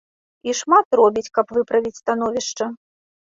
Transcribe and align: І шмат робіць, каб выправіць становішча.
І 0.47 0.53
шмат 0.59 0.97
робіць, 0.99 1.33
каб 1.37 1.53
выправіць 1.57 1.99
становішча. 2.01 2.65